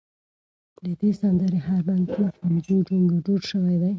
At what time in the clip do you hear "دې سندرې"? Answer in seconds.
0.99-1.59